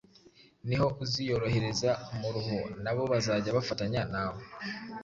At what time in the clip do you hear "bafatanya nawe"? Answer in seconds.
3.57-4.41